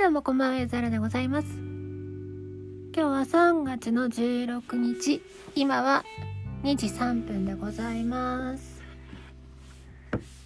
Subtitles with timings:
[0.00, 1.48] どうもこんばんは、ザラでございます。
[2.94, 5.20] 今日は3月の16日、
[5.54, 6.06] 今は
[6.62, 8.80] 2時3分でございます。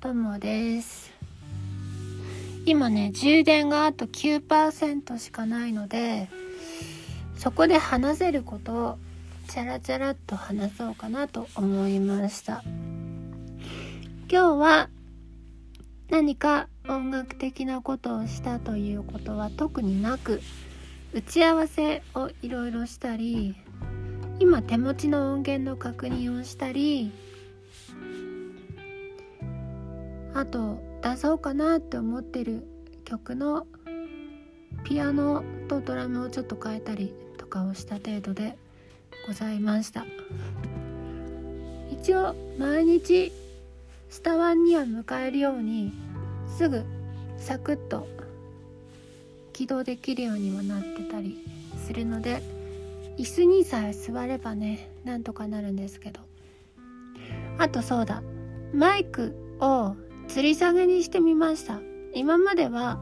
[0.00, 1.10] ともです。
[2.66, 6.28] 今ね、充電があと9%しかないので、
[7.38, 8.98] そこで話せることを
[9.48, 12.62] チャラチャラっと話そうかなと思いました。
[14.30, 14.90] 今日は
[16.10, 20.40] 何か音楽的なことをしたということは特になく
[21.12, 23.54] 打ち合わせをいろいろしたり
[24.40, 27.12] 今手持ちの音源の確認をしたり
[30.34, 32.66] あと出そうかなって思ってる
[33.04, 33.66] 曲の
[34.84, 38.56] ピアノとドラムをちょっと変えたりとかをした程度で
[39.26, 40.06] ございました。
[41.90, 43.32] 一応毎日
[44.10, 45.92] スタワンには迎えるように
[46.56, 46.84] すぐ
[47.36, 48.06] サクッと
[49.52, 51.44] 起動できるようにはなってたり
[51.84, 52.42] するので
[53.16, 56.20] 椅子にさえ座ればねなんとかなるんですけど。
[57.58, 58.22] あとそうだ
[58.72, 59.96] マイクを
[60.28, 61.80] 吊り下げにしてみました。
[62.14, 63.00] 今までは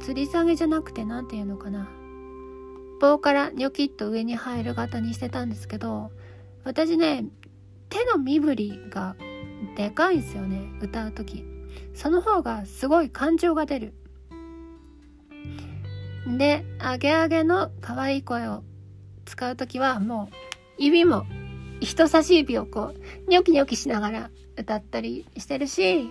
[0.00, 1.88] 吊り下げじゃなくて何て言うのかな。
[3.00, 6.10] 棒からニョキッと上に入る型にしてたんですけど
[6.64, 7.26] 私ね
[7.90, 9.16] 手の身振りが
[9.76, 11.44] でかいんすよね歌う時。
[11.94, 13.94] その方がすごい感情が出る。
[16.36, 18.64] でアゲアゲの可愛い声を
[19.24, 20.34] 使う時はもう
[20.78, 21.24] 指も
[21.80, 26.08] 人差し指をこうニョキニョキしながら歌ったりしてるし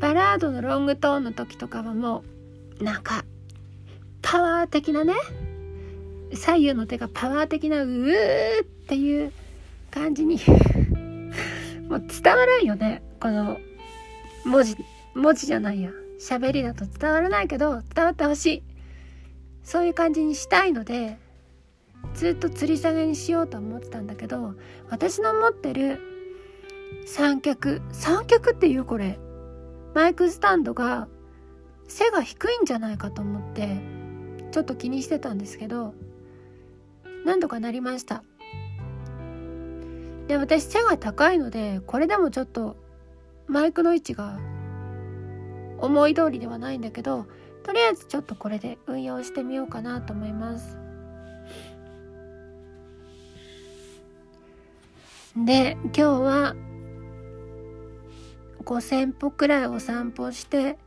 [0.00, 2.22] バラードのロングトーンの時とかはも
[2.80, 3.24] うなんか
[4.22, 5.14] パワー的なね
[6.32, 9.32] 左右の手がパワー的なうーっていう
[9.90, 10.38] 感じに
[11.90, 13.02] もう伝わらんよね。
[13.20, 13.58] この
[14.46, 14.76] 文字
[15.14, 15.90] 文字じゃないや。
[16.20, 18.62] 喋りだと伝わらないけど伝わってほしい。
[19.64, 21.18] そういう感じにしたいので
[22.14, 24.54] ずっと吊り下げにしようと思ってたんだけど
[24.88, 26.00] 私の持ってる
[27.06, 29.18] 三脚三脚っていうこれ
[29.94, 31.08] マイクスタンドが
[31.88, 33.80] 背が低いんじゃないかと思って
[34.52, 35.94] ちょっと気にしてたんですけど
[37.24, 38.24] 何とかなりました。
[40.30, 42.76] で私背が高いのでこれでもちょっと
[43.48, 44.38] マイクの位置が
[45.78, 47.26] 思い通りではないんだけど
[47.64, 50.78] とりあえずちょっとこれで運用してみようかなと思います。
[55.36, 56.54] で今日は
[58.62, 60.78] 5,000歩くらいお散歩して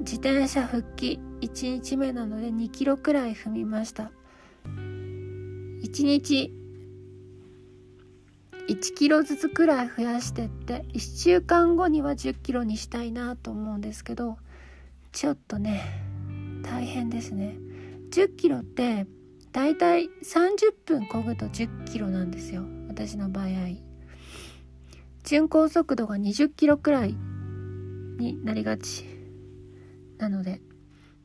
[0.00, 4.10] 自転車復帰1日目なので2キロくらい踏みました。
[4.64, 6.52] 1日
[8.68, 14.38] 1キロずつくらい増やしてって1週間後には10キロにしたいなと思うんですけど
[15.12, 16.02] ちょっとね
[16.62, 17.56] 大変ですね。
[18.10, 19.06] 10キロって
[19.52, 23.46] だいたい30分こぐと10キロなんですよ私の場合。
[25.22, 27.14] 巡航速度が20キロくらい
[28.18, 29.04] になりがち。
[30.18, 30.60] なので。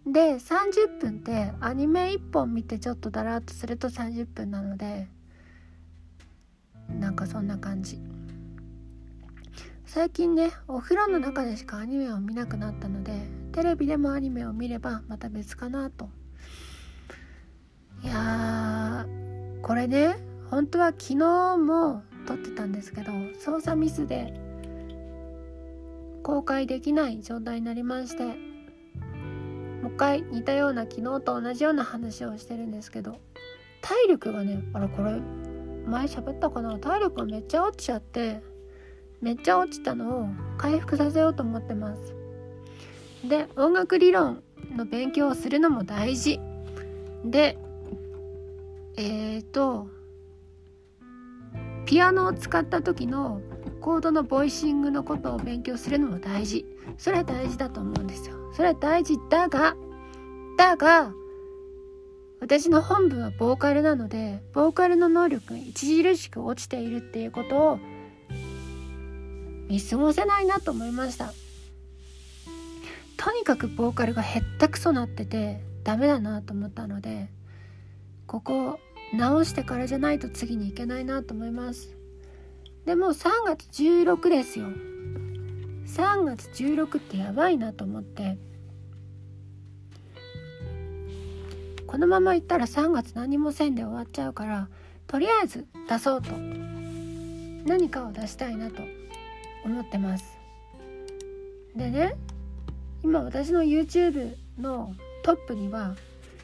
[0.06, 5.08] で30分ってアニメ1本見てちょっとだらっとすると30分なので
[7.00, 8.00] なんかそんな感じ。
[9.86, 13.12] 最近ねお風呂の中でしかアニメを見なくなったので
[13.52, 16.10] テレビでもアニメを見ればまた別かなと。
[18.04, 20.16] いやーこれね
[20.50, 24.34] 本当は昨日も撮ってたんですけど操作ミスで
[26.24, 33.20] 公開できない状態になりましてもう一回似たような昨日と同じような話をしてるんですけど
[33.82, 35.20] 体力がねあれこれ
[35.86, 36.78] 前喋ったかな？
[36.78, 38.42] 体力がめっちゃ落ちちゃって
[39.22, 40.28] めっちゃ落ちたのを
[40.58, 42.16] 回復させようと思ってます。
[43.28, 44.44] で音楽理論
[44.76, 46.40] の勉強をするのも大事。
[47.26, 47.58] で
[48.98, 49.88] えーと
[51.86, 53.42] ピアノを使った時の
[53.82, 56.66] コードのボイシングのことを勉強するのも大事。
[56.98, 58.36] それは大事だと思うんですよ。
[58.54, 59.76] それは大事だが
[60.58, 61.14] だが
[62.42, 67.80] 私の本部はボーカルなのでボーカルの能力が著しく落ちているっていうことを
[69.70, 71.34] 見過ごせないなと思いました。
[73.16, 77.30] とにかくボーカルがへったくそなっててダメだなと思ったので
[78.26, 78.80] ここ
[79.14, 81.96] 直してからじゃないと次に行けないなと思います。
[82.86, 84.66] でも3月16ですよ。
[85.86, 88.40] 3月16ってやばいなと思って。
[91.92, 94.70] このまま行ったら3月何もせんで終わっちゃうから
[95.08, 96.32] とりあえず出そうと。
[97.66, 98.82] 何かを出したいなと
[99.66, 100.40] 思ってます。
[101.76, 102.16] でね
[103.04, 105.96] 今私の YouTube のトップには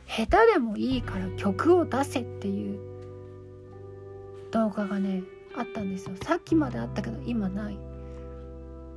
[0.05, 2.79] 下手でもいいから曲を出せっていう
[4.51, 5.23] 動画がね
[5.55, 6.15] あったんですよ。
[6.23, 7.77] さっきまであったけど今ない。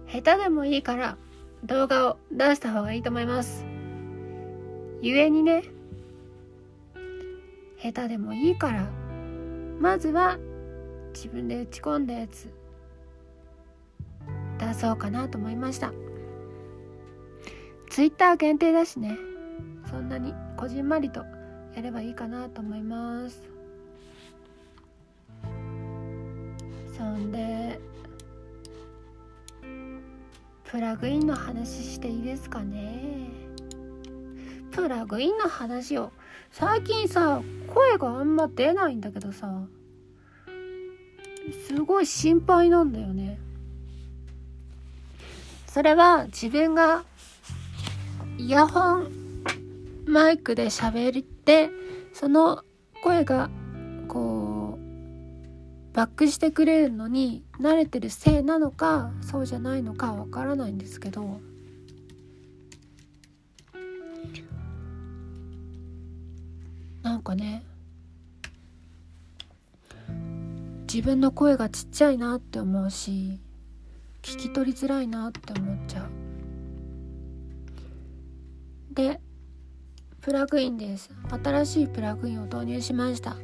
[0.08, 1.16] 下手でもいいから
[1.62, 3.64] 動画を出した方がいいと思います。
[5.00, 5.62] ゆえにね
[7.82, 8.88] 下手でもいいから。
[9.80, 10.38] まずは
[11.14, 12.52] 自分で打ち込んだやつ。
[14.58, 15.92] 出そうかなと思いました。
[17.88, 19.16] ツイッター限定だしね。
[19.90, 21.24] そんなにこじんまりと
[21.74, 23.42] やればいいかなと思います。
[26.96, 27.80] そんで
[30.64, 33.30] プラグインの話していいですかね。
[34.70, 36.12] プラグインの話を
[36.50, 39.66] 最近さ声があんま出ないんだけどさ
[41.66, 43.38] すごい心配なんだよね。
[45.66, 47.04] それは自分が
[48.38, 49.44] イヤホン
[50.06, 51.70] マイクで喋って
[52.12, 52.64] その
[53.02, 53.50] 声が
[54.08, 61.40] こうバックしてくれるのに慣れてるせいなのかそうじゃないのかわからないんですけど。
[67.02, 67.62] なんかね
[70.92, 73.40] 自分の声がちっちゃいなって思うし
[74.22, 76.10] 聞き取りづらいなって思っちゃう。
[78.94, 79.20] で
[80.20, 81.10] プラグインです。
[81.42, 83.36] 新しいプラグインを導入しました。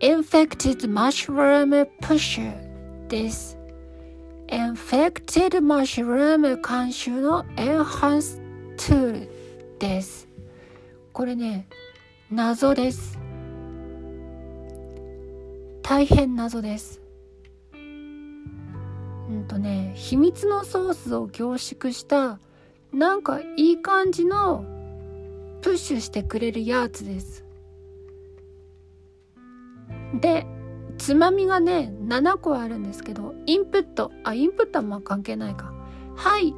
[0.00, 3.58] Infected Mushroom Pusher です。
[4.48, 8.40] Infected Mushroom 監修の Enhance
[8.76, 9.28] Tool
[9.78, 10.28] です。
[11.12, 11.66] これね
[12.30, 13.16] 謎です。
[15.80, 17.00] 大変謎です。
[17.72, 22.40] うんとね秘密のソースを凝縮した
[22.92, 24.64] なんかいい感じの
[25.62, 27.44] プッシュしてくれるやつです。
[30.20, 30.46] で
[30.98, 35.72] つまみがね7個あるんですけどインプットあインプットはまあ関係ないか。
[36.16, 36.52] はい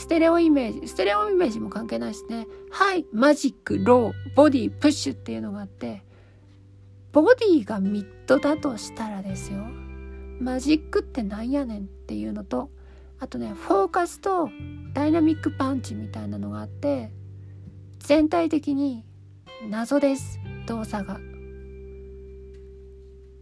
[0.00, 2.46] ステレオイメージステレオイメージも関係ないしね。
[2.70, 6.02] はいマジックローボディプッシュっていうのがあって
[7.12, 9.58] ボディがミッドだとしたらですよ。
[10.40, 12.70] マジックってなんやねんっていうのと
[13.18, 14.48] あとねフォーカスと
[14.94, 17.12] ダイナミックパンチみたいなのがあって
[17.98, 19.04] 全体的に
[19.68, 21.20] 謎です動作が。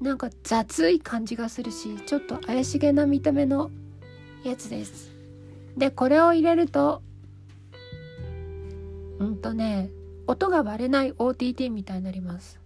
[0.00, 3.70] なんか雑い感じがするしちょっと怪しげな見た目の
[4.42, 5.17] やつです。
[5.78, 7.02] でこれを入れると
[9.18, 9.90] うんとね
[10.26, 12.60] 音が割れない OTT みたいになります。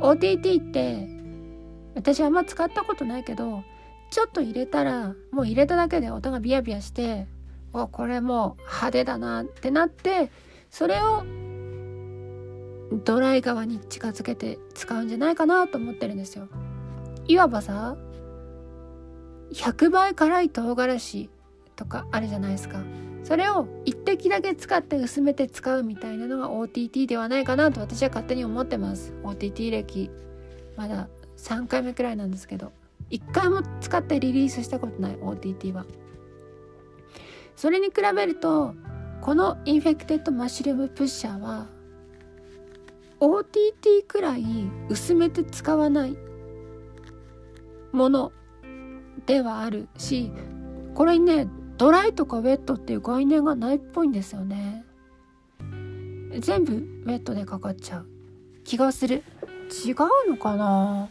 [0.00, 1.08] OTT って
[1.94, 3.62] 私あんま使ったことないけど
[4.10, 7.26] ちょっと入れたらもう入れただけで音がビヤビヤして
[7.72, 10.30] おこれもう派手だなってなって
[10.70, 11.24] それを
[13.04, 16.48] ドライ側に近づけて使うんじゃないかなと思ってるんですよ。
[17.26, 17.96] いわばさ
[19.52, 21.30] 100倍辛い唐辛子
[21.80, 22.82] とかあるじゃないですか。
[23.24, 29.14] それを一滴だけ使って薄めて使うみたいなのが OTT ではないかなと私は勝手に思ってます。
[29.22, 30.10] OTT 歴
[30.76, 32.72] まだ3回目くらいなんですけど。
[33.10, 35.86] 1回も使ってリリースしたことない OTT は。
[37.56, 38.74] それに比べると
[39.22, 41.66] この Infected Mushroom Pusher は
[43.20, 44.44] OTT くらい
[44.88, 46.16] 薄めて使わない
[47.92, 48.32] もの
[49.26, 50.30] ではあるし
[50.94, 51.48] これにね
[51.80, 54.84] ドライとかウェットっていう概念がないっぽいんですよね。
[56.38, 58.06] 全部ウェットでかかっちゃう。
[58.64, 59.24] 気がする。
[59.86, 59.96] 違う
[60.30, 61.08] のかな？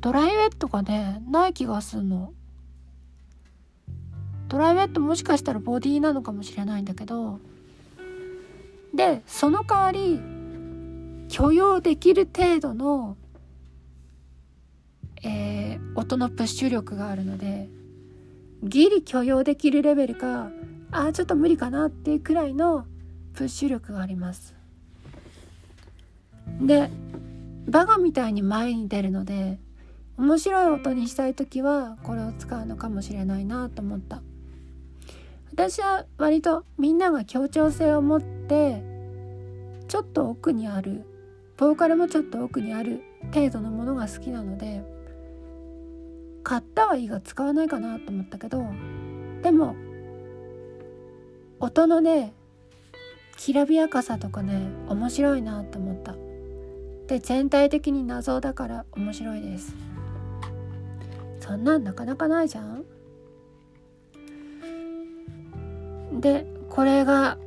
[0.00, 2.32] ドライウェットがねない気がするの。
[4.46, 7.40] ドライウェットもしかしたらボディなのかもしれないんだけど。
[8.94, 10.20] でその代わり
[11.28, 13.16] 許容できる程度の、
[15.24, 17.68] えー、音のプッシュ力があるので
[18.62, 20.50] ギリ許容できるレベルか
[20.90, 22.86] あちょっと無理かなっていうくらいの
[23.34, 24.54] プッシュ力があります。
[26.60, 26.90] で
[27.66, 29.58] バカみたいに前に出るので
[30.16, 34.22] 面白い音にしたい時はこれを使うのかもしれないなと思った。
[35.52, 38.82] 私は割とみんなが協調性を持って
[39.88, 41.04] ちょっと奥にある
[41.56, 43.02] ボーカルもちょっと奥にある
[43.34, 44.82] 程度のものが好きなので
[46.42, 48.64] 買ったはいいが使わないかなと思ったけど
[49.42, 49.76] でも
[51.60, 52.34] 音のね
[53.36, 56.16] きらびやかさとかね面白いなと思った。
[57.06, 59.74] で全体的に謎だから面白いです。
[61.40, 62.84] そんなんなかなかないじゃん。
[66.20, 67.38] でこれが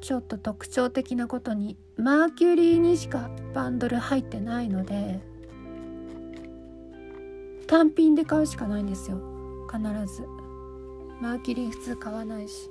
[0.00, 5.20] ちょっと特徴的なことにマーキュリーにしかバンドル入ってないので
[7.68, 9.20] 単品で買うしかないんですよ。
[9.70, 9.82] 必
[10.12, 10.26] ず。
[11.20, 12.70] マーキュリー普通買わないし。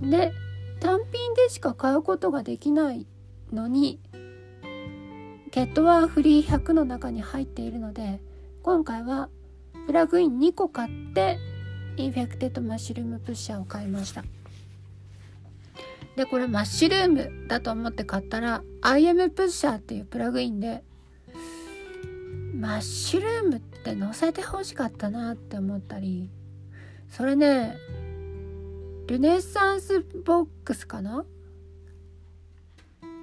[0.00, 0.32] で
[0.80, 3.06] 単品でしか買うことができない
[3.52, 4.00] のに
[5.50, 8.20] Get One Free 100の中に入っているので
[8.62, 9.28] 今回は
[9.86, 11.38] プラグイン2個買って
[11.96, 14.24] Infected Mushroom Pusher を買いました。
[16.16, 20.82] でこれマッシュルームだと思って買ったら IM プッシャーっていうプラグインで
[22.58, 26.28] マッシュルームって載せて欲しかったなって思ったり
[27.08, 27.76] それね
[29.06, 31.24] Renaissance Vox かな？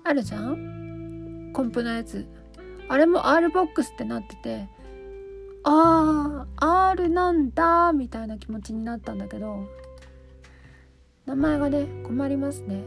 [0.06, 1.52] あるじゃん？
[1.54, 2.26] コンプのやつ。
[2.88, 4.68] あれも R ボックスってなってて
[5.64, 9.68] ああ R なんだみたいな気持ちになったんだけど
[11.26, 12.84] 名前がね困りますね。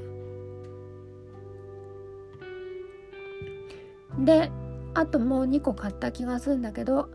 [4.21, 4.51] で
[4.99, 7.09] あともう2個買った気がするんだけど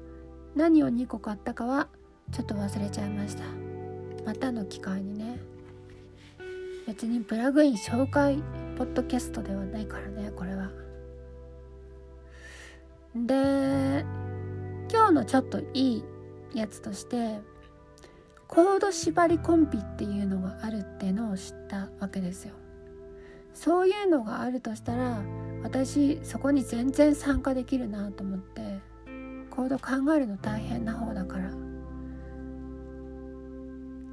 [0.56, 1.90] 何を2個買ったかは
[2.32, 3.44] ちょっと忘れちゃいました。
[4.26, 5.38] またの機会にね。
[6.88, 8.42] 別にプラグイン紹介
[8.78, 10.72] ポッドキャストではないからねこれは。
[13.16, 14.06] で
[14.90, 16.04] 今日のちょっといい
[16.54, 17.42] やつとして
[18.48, 22.54] コード縛りコンピっていうのがあるっていうのを知ったわけですよ。
[23.54, 25.22] そういうのがあるとしたら
[25.64, 28.80] 私そこに全然参加できるなと思って
[29.50, 31.52] コード考えるの大変な方だから。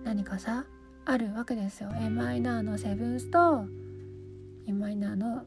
[0.04, 0.64] 何かさ
[1.04, 1.90] あるわけですよ。
[1.94, 3.64] A マイナーのセブンスと
[4.66, 5.44] e マイナーの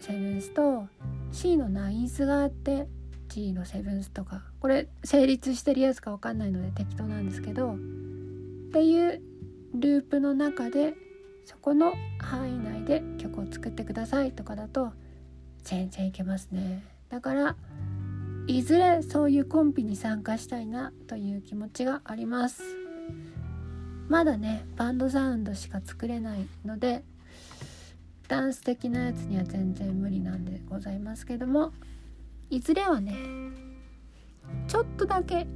[0.00, 0.86] セブンスと
[1.32, 2.88] C のナインスがあって
[3.28, 4.42] G のセブンスとか。
[4.60, 7.74] これ成立してるやつか分かんないので適当なんですけど。
[7.74, 7.76] っ
[8.72, 9.22] ていう
[9.74, 10.94] ループの中で
[11.44, 14.92] そこの範囲内で曲を作ってくださいとかだと
[15.62, 16.84] 全然いけますね。
[17.08, 17.56] だから
[18.46, 22.62] いずれそういうコンピに参加したいなという気持ちがあります。
[24.08, 27.04] まだねバンドサウンドしか作れないので
[28.28, 31.72] ダンス的なやつには全然無理なんでございますけども
[32.50, 33.14] いずれはね
[34.68, 35.46] ちょっとだけ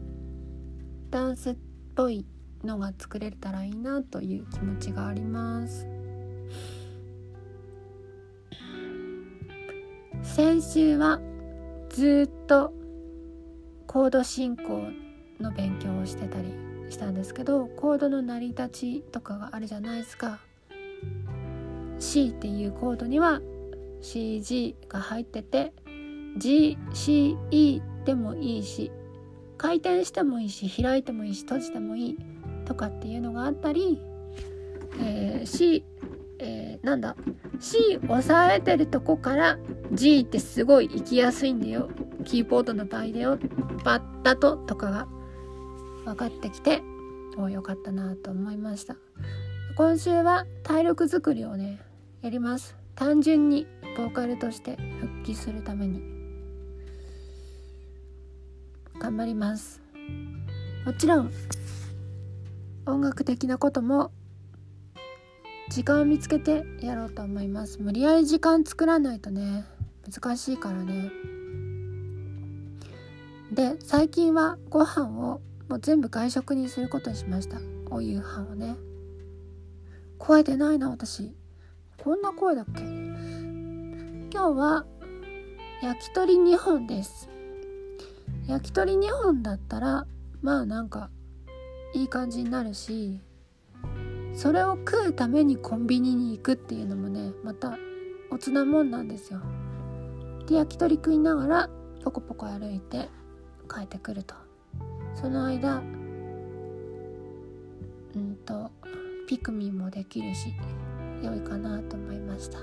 [1.11, 1.57] ダンスっ
[1.95, 2.25] ぽい
[2.65, 5.87] のが作れたらいいなという気持ちがあります。
[10.35, 11.21] 先週は
[11.89, 12.73] ずっと
[13.87, 14.91] コード進行
[15.41, 16.53] の勉強をしてたり
[16.91, 20.39] したんですけどコードの成り立ちとかがあるじゃないですか。
[21.99, 23.41] C っていうコードには
[24.01, 25.73] CG が入ってて
[26.37, 28.93] GCE でもいいし
[29.57, 32.19] 回転してもいいし開いてもいいし閉じてもいい
[32.65, 33.99] とかっていうのがあったり、
[35.01, 35.85] えー、C、
[36.41, 37.17] えー、なんだ
[37.59, 39.59] ？C 押さえてるとこから
[39.93, 41.89] G ってすごい行きやすいんだよ。
[42.25, 43.39] キーボードの場合だよ。
[43.85, 45.09] バッタととかが
[46.05, 46.83] 分かってきて
[47.37, 48.97] およかったなと思いました。
[49.77, 51.81] 今週は体力づくりをね
[52.23, 52.77] やります。
[52.95, 53.67] 単純に
[53.97, 56.03] ボーカルとして復帰するために
[58.99, 59.81] 頑張ります。
[60.85, 61.31] もちろん
[62.87, 64.11] 音楽的なことも
[65.71, 67.81] 時間を見つけてやろうと思います。
[67.81, 69.65] 無理やり時間作らないとね
[70.11, 71.11] 難しいからね。
[73.53, 77.59] で最近はご飯をもう全部外食にすることにしました。
[77.91, 78.77] お夕飯をね。
[80.19, 81.33] 声出ないな私。
[82.03, 82.83] こんな声だっけ？
[82.83, 84.87] 今日は
[85.83, 87.29] 焼き鳥2本です。
[88.47, 90.07] 焼き鳥2本だったら
[90.43, 91.11] まあなんか
[91.95, 93.21] いい感じになるし
[94.39, 97.77] それを食うためにコンビニに行くっていうのもねまた
[98.31, 99.41] おつなもんなんですよ。
[100.47, 101.69] で焼き鳥食いながら
[102.05, 103.09] ポコポコ歩いて
[103.69, 104.37] 帰ってくると。
[105.17, 105.83] その間
[108.15, 108.71] うんと
[109.27, 110.55] ピクミンもできるし
[111.21, 112.61] 良いかなと思いました。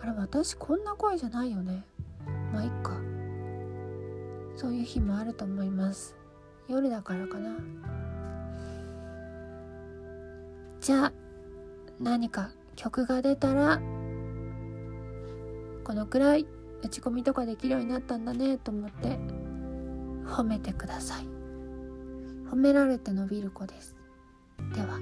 [0.00, 1.84] あれ私こんな声じゃないよね。
[2.54, 2.92] まあいっか。
[4.56, 6.16] そういう日もあると思います。
[6.68, 7.50] 夜だからかな。
[10.88, 11.12] じゃあ
[12.00, 13.76] 何か曲が出たら
[15.84, 16.46] このくらい
[16.82, 19.18] 打ち込みとかできるようになったんだねと思って
[20.24, 21.26] 褒めてください。
[22.50, 23.96] 褒められて伸びる子です。
[24.74, 24.98] では。